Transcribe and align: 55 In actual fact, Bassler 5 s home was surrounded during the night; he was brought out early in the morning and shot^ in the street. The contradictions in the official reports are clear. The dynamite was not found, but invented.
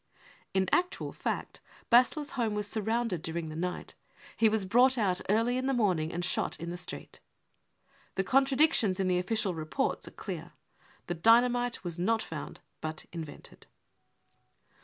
55 0.53 0.55
In 0.55 0.67
actual 0.71 1.11
fact, 1.11 1.61
Bassler 1.91 2.13
5 2.23 2.25
s 2.25 2.29
home 2.31 2.55
was 2.55 2.65
surrounded 2.67 3.21
during 3.21 3.49
the 3.49 3.55
night; 3.55 3.93
he 4.35 4.49
was 4.49 4.65
brought 4.65 4.97
out 4.97 5.21
early 5.29 5.57
in 5.57 5.67
the 5.67 5.75
morning 5.75 6.11
and 6.11 6.23
shot^ 6.23 6.59
in 6.59 6.71
the 6.71 6.75
street. 6.77 7.19
The 8.15 8.23
contradictions 8.23 8.99
in 8.99 9.07
the 9.07 9.19
official 9.19 9.53
reports 9.53 10.07
are 10.07 10.17
clear. 10.17 10.53
The 11.05 11.13
dynamite 11.13 11.83
was 11.83 11.99
not 11.99 12.23
found, 12.23 12.61
but 12.81 13.05
invented. 13.13 13.67